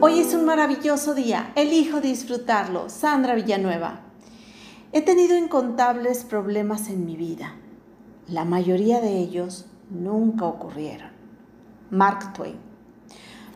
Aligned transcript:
Hoy 0.00 0.20
es 0.20 0.32
un 0.32 0.44
maravilloso 0.44 1.12
día, 1.12 1.50
elijo 1.56 2.00
disfrutarlo. 2.00 2.88
Sandra 2.88 3.34
Villanueva. 3.34 3.98
He 4.92 5.02
tenido 5.02 5.36
incontables 5.36 6.24
problemas 6.24 6.88
en 6.88 7.04
mi 7.04 7.16
vida. 7.16 7.56
La 8.28 8.44
mayoría 8.44 9.00
de 9.00 9.18
ellos 9.18 9.66
nunca 9.90 10.44
ocurrieron. 10.44 11.10
Mark 11.90 12.32
Twain. 12.32 12.54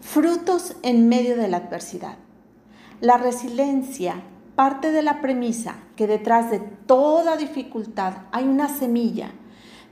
Frutos 0.00 0.76
en 0.84 1.08
medio 1.08 1.36
de 1.36 1.48
la 1.48 1.56
adversidad. 1.56 2.18
La 3.00 3.16
resiliencia 3.16 4.22
parte 4.54 4.92
de 4.92 5.02
la 5.02 5.20
premisa 5.20 5.74
que 5.96 6.06
detrás 6.06 6.52
de 6.52 6.60
toda 6.60 7.36
dificultad 7.36 8.12
hay 8.30 8.44
una 8.44 8.68
semilla, 8.68 9.32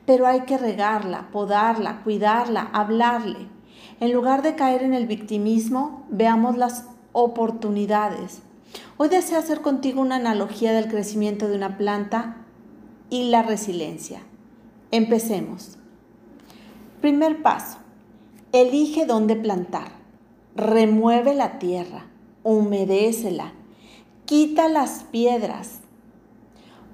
pero 0.07 0.29
hay 0.29 0.43
que 0.43 0.59
regarla, 0.59 1.29
podarla, 1.33 2.03
cuidarla, 2.05 2.71
hablarle 2.73 3.56
en 4.01 4.13
lugar 4.13 4.43
de 4.43 4.55
caer 4.55 4.83
en 4.83 4.95
el 4.95 5.07
victimismo, 5.07 6.05
veamos 6.11 6.57
las 6.57 6.85
oportunidades. 7.13 8.43
Hoy 8.99 9.09
deseo 9.09 9.39
hacer 9.39 9.63
contigo 9.63 10.01
una 10.01 10.17
analogía 10.17 10.73
del 10.73 10.89
crecimiento 10.89 11.49
de 11.49 11.57
una 11.57 11.79
planta 11.79 12.37
y 13.09 13.31
la 13.31 13.43
resiliencia. 13.43 14.21
Empecemos. 14.91 15.79
Primer 17.01 17.43
paso. 17.43 17.79
Elige 18.53 19.07
dónde 19.07 19.37
plantar. 19.37 19.93
Remueve 20.55 21.35
la 21.35 21.59
tierra. 21.59 22.07
Humedécela. 22.43 23.53
Quita 24.25 24.69
las 24.69 25.05
piedras. 25.05 25.81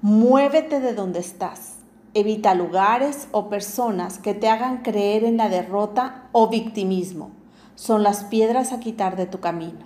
Muévete 0.01 0.79
de 0.79 0.93
donde 0.93 1.19
estás. 1.19 1.72
Evita 2.15 2.53
lugares 2.53 3.27
o 3.31 3.49
personas 3.49 4.19
que 4.19 4.33
te 4.33 4.47
hagan 4.47 4.83
creer 4.83 5.23
en 5.23 5.37
la 5.37 5.49
derrota 5.49 6.29
o 6.31 6.47
victimismo. 6.47 7.31
Son 7.75 8.03
las 8.03 8.25
piedras 8.25 8.71
a 8.71 8.79
quitar 8.79 9.15
de 9.15 9.25
tu 9.25 9.39
camino. 9.39 9.85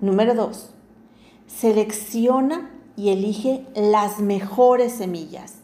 Número 0.00 0.34
2. 0.34 0.74
Selecciona 1.46 2.70
y 2.96 3.10
elige 3.10 3.66
las 3.74 4.20
mejores 4.20 4.92
semillas. 4.92 5.56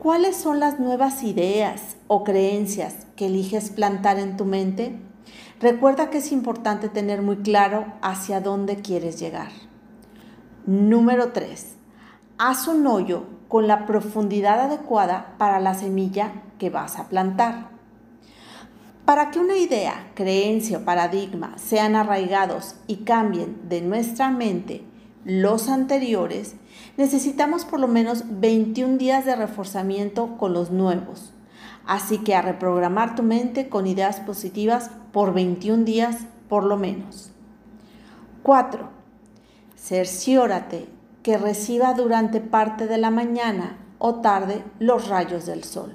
¿Cuáles 0.00 0.34
son 0.34 0.60
las 0.60 0.80
nuevas 0.80 1.22
ideas 1.22 1.96
o 2.08 2.24
creencias 2.24 3.06
que 3.16 3.26
eliges 3.26 3.70
plantar 3.70 4.18
en 4.18 4.36
tu 4.36 4.46
mente? 4.46 4.98
Recuerda 5.60 6.10
que 6.10 6.18
es 6.18 6.32
importante 6.32 6.88
tener 6.88 7.22
muy 7.22 7.36
claro 7.36 7.84
hacia 8.02 8.40
dónde 8.40 8.76
quieres 8.76 9.20
llegar. 9.20 9.50
Número 10.66 11.32
3. 11.32 11.76
Haz 12.42 12.68
un 12.68 12.86
hoyo 12.86 13.24
con 13.48 13.66
la 13.66 13.84
profundidad 13.84 14.60
adecuada 14.60 15.34
para 15.36 15.60
la 15.60 15.74
semilla 15.74 16.32
que 16.58 16.70
vas 16.70 16.98
a 16.98 17.06
plantar. 17.06 17.68
Para 19.04 19.30
que 19.30 19.40
una 19.40 19.58
idea, 19.58 20.10
creencia 20.14 20.78
o 20.78 20.80
paradigma 20.86 21.58
sean 21.58 21.96
arraigados 21.96 22.76
y 22.86 23.04
cambien 23.04 23.68
de 23.68 23.82
nuestra 23.82 24.30
mente 24.30 24.82
los 25.26 25.68
anteriores, 25.68 26.54
necesitamos 26.96 27.66
por 27.66 27.78
lo 27.78 27.88
menos 27.88 28.24
21 28.26 28.96
días 28.96 29.26
de 29.26 29.36
reforzamiento 29.36 30.38
con 30.38 30.54
los 30.54 30.70
nuevos. 30.70 31.34
Así 31.84 32.20
que 32.20 32.34
a 32.34 32.40
reprogramar 32.40 33.16
tu 33.16 33.22
mente 33.22 33.68
con 33.68 33.86
ideas 33.86 34.18
positivas 34.20 34.90
por 35.12 35.34
21 35.34 35.84
días 35.84 36.20
por 36.48 36.64
lo 36.64 36.78
menos. 36.78 37.32
4. 38.44 38.88
Cerciórate 39.76 40.99
que 41.22 41.38
reciba 41.38 41.94
durante 41.94 42.40
parte 42.40 42.86
de 42.86 42.98
la 42.98 43.10
mañana 43.10 43.78
o 43.98 44.16
tarde 44.16 44.64
los 44.78 45.08
rayos 45.08 45.46
del 45.46 45.64
sol. 45.64 45.94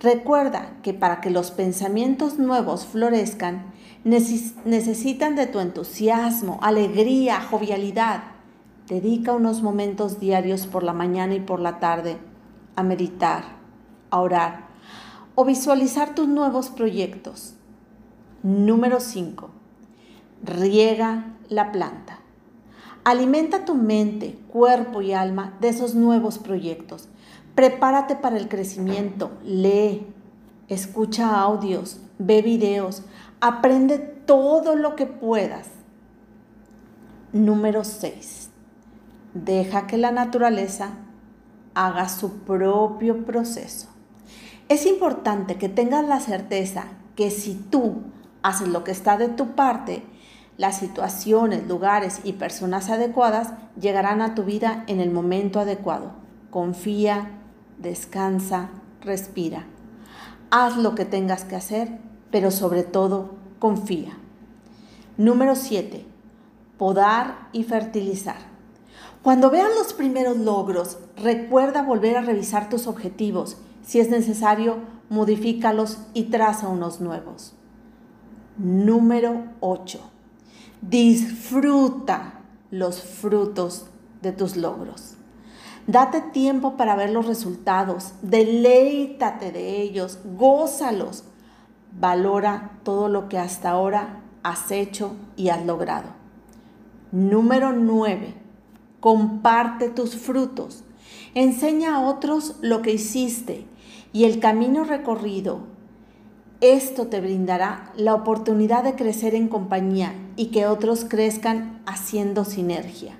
Recuerda 0.00 0.76
que 0.82 0.94
para 0.94 1.20
que 1.20 1.30
los 1.30 1.50
pensamientos 1.50 2.38
nuevos 2.38 2.86
florezcan, 2.86 3.72
necesitan 4.04 5.34
de 5.34 5.46
tu 5.46 5.58
entusiasmo, 5.58 6.60
alegría, 6.62 7.40
jovialidad. 7.40 8.22
Dedica 8.86 9.32
unos 9.32 9.62
momentos 9.62 10.20
diarios 10.20 10.66
por 10.66 10.82
la 10.82 10.92
mañana 10.92 11.34
y 11.34 11.40
por 11.40 11.60
la 11.60 11.80
tarde 11.80 12.16
a 12.76 12.82
meditar, 12.82 13.44
a 14.10 14.20
orar 14.20 14.68
o 15.34 15.44
visualizar 15.44 16.14
tus 16.14 16.28
nuevos 16.28 16.68
proyectos. 16.68 17.54
Número 18.42 19.00
5. 19.00 19.50
Riega 20.44 21.36
la 21.48 21.72
planta. 21.72 22.20
Alimenta 23.08 23.64
tu 23.64 23.74
mente, 23.74 24.38
cuerpo 24.52 25.00
y 25.00 25.14
alma 25.14 25.56
de 25.62 25.68
esos 25.68 25.94
nuevos 25.94 26.38
proyectos. 26.38 27.08
Prepárate 27.54 28.16
para 28.16 28.36
el 28.36 28.48
crecimiento. 28.50 29.30
Lee, 29.46 30.06
escucha 30.68 31.40
audios, 31.40 32.02
ve 32.18 32.42
videos, 32.42 33.04
aprende 33.40 33.96
todo 33.96 34.76
lo 34.76 34.94
que 34.94 35.06
puedas. 35.06 35.68
Número 37.32 37.82
6. 37.82 38.50
Deja 39.32 39.86
que 39.86 39.96
la 39.96 40.10
naturaleza 40.10 40.90
haga 41.72 42.10
su 42.10 42.40
propio 42.40 43.24
proceso. 43.24 43.88
Es 44.68 44.84
importante 44.84 45.56
que 45.56 45.70
tengas 45.70 46.06
la 46.06 46.20
certeza 46.20 46.84
que 47.16 47.30
si 47.30 47.54
tú 47.54 48.02
haces 48.42 48.68
lo 48.68 48.84
que 48.84 48.90
está 48.90 49.16
de 49.16 49.28
tu 49.28 49.52
parte, 49.52 50.02
las 50.58 50.80
situaciones, 50.80 51.68
lugares 51.68 52.20
y 52.24 52.32
personas 52.32 52.90
adecuadas 52.90 53.52
llegarán 53.80 54.20
a 54.20 54.34
tu 54.34 54.42
vida 54.42 54.82
en 54.88 55.00
el 55.00 55.12
momento 55.12 55.60
adecuado. 55.60 56.10
Confía, 56.50 57.30
descansa, 57.78 58.70
respira. 59.00 59.66
Haz 60.50 60.76
lo 60.76 60.96
que 60.96 61.04
tengas 61.04 61.44
que 61.44 61.54
hacer, 61.54 62.00
pero 62.32 62.50
sobre 62.50 62.82
todo 62.82 63.36
confía. 63.60 64.18
Número 65.16 65.54
7. 65.54 66.04
Podar 66.76 67.48
y 67.52 67.62
fertilizar. 67.62 68.48
Cuando 69.22 69.50
veas 69.50 69.70
los 69.78 69.92
primeros 69.92 70.38
logros, 70.38 70.98
recuerda 71.16 71.82
volver 71.82 72.16
a 72.16 72.22
revisar 72.22 72.68
tus 72.68 72.88
objetivos. 72.88 73.58
Si 73.84 74.00
es 74.00 74.10
necesario, 74.10 74.78
modifícalos 75.08 75.98
y 76.14 76.24
traza 76.24 76.66
unos 76.66 77.00
nuevos. 77.00 77.54
Número 78.56 79.44
8 79.60 80.17
Disfruta 80.80 82.40
los 82.70 83.02
frutos 83.02 83.86
de 84.22 84.32
tus 84.32 84.56
logros. 84.56 85.14
Date 85.88 86.20
tiempo 86.20 86.76
para 86.76 86.96
ver 86.96 87.10
los 87.10 87.26
resultados, 87.26 88.12
deleítate 88.22 89.52
de 89.52 89.80
ellos, 89.80 90.18
gózalos. 90.36 91.24
Valora 91.98 92.78
todo 92.84 93.08
lo 93.08 93.28
que 93.28 93.38
hasta 93.38 93.70
ahora 93.70 94.20
has 94.42 94.70
hecho 94.70 95.16
y 95.36 95.48
has 95.48 95.64
logrado. 95.64 96.10
Número 97.10 97.72
9. 97.72 98.34
Comparte 99.00 99.88
tus 99.88 100.16
frutos. 100.16 100.84
Enseña 101.34 101.96
a 101.96 102.00
otros 102.00 102.56
lo 102.60 102.82
que 102.82 102.92
hiciste 102.92 103.66
y 104.12 104.24
el 104.24 104.40
camino 104.40 104.84
recorrido 104.84 105.60
esto 106.60 107.06
te 107.06 107.20
brindará 107.20 107.92
la 107.96 108.14
oportunidad 108.14 108.82
de 108.82 108.94
crecer 108.94 109.34
en 109.34 109.48
compañía 109.48 110.14
y 110.36 110.46
que 110.46 110.66
otros 110.66 111.04
crezcan 111.04 111.82
haciendo 111.86 112.44
sinergia. 112.44 113.16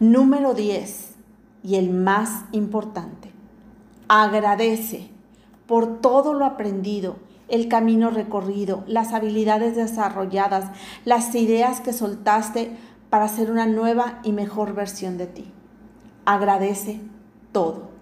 Número 0.00 0.52
10, 0.52 1.14
y 1.62 1.76
el 1.76 1.90
más 1.90 2.44
importante, 2.52 3.32
agradece 4.08 5.08
por 5.66 6.00
todo 6.00 6.34
lo 6.34 6.44
aprendido, 6.44 7.16
el 7.48 7.68
camino 7.68 8.10
recorrido, 8.10 8.84
las 8.86 9.12
habilidades 9.12 9.74
desarrolladas, 9.74 10.70
las 11.04 11.34
ideas 11.34 11.80
que 11.80 11.92
soltaste 11.92 12.76
para 13.10 13.28
ser 13.28 13.50
una 13.50 13.66
nueva 13.66 14.20
y 14.22 14.32
mejor 14.32 14.74
versión 14.74 15.16
de 15.16 15.26
ti. 15.26 15.50
Agradece 16.24 17.00
todo. 17.52 17.95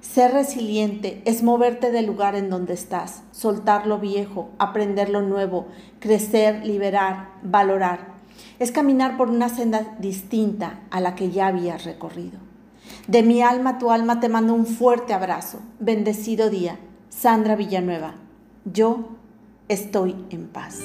Ser 0.00 0.32
resiliente 0.32 1.20
es 1.26 1.42
moverte 1.42 1.90
del 1.90 2.06
lugar 2.06 2.34
en 2.34 2.48
donde 2.48 2.72
estás, 2.72 3.22
soltar 3.32 3.86
lo 3.86 3.98
viejo, 3.98 4.50
aprender 4.58 5.10
lo 5.10 5.20
nuevo, 5.20 5.66
crecer, 5.98 6.64
liberar, 6.64 7.28
valorar. 7.42 8.14
Es 8.58 8.72
caminar 8.72 9.18
por 9.18 9.28
una 9.28 9.50
senda 9.50 9.96
distinta 9.98 10.80
a 10.90 11.00
la 11.00 11.14
que 11.14 11.30
ya 11.30 11.48
habías 11.48 11.84
recorrido. 11.84 12.38
De 13.08 13.22
mi 13.22 13.42
alma 13.42 13.78
tu 13.78 13.90
alma 13.90 14.20
te 14.20 14.30
mando 14.30 14.54
un 14.54 14.66
fuerte 14.66 15.12
abrazo. 15.12 15.60
Bendecido 15.78 16.48
día. 16.48 16.78
Sandra 17.10 17.56
Villanueva. 17.56 18.14
Yo 18.64 19.10
estoy 19.68 20.16
en 20.30 20.46
paz. 20.48 20.80